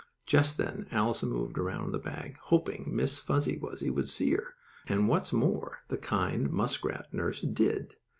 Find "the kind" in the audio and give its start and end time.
5.89-6.49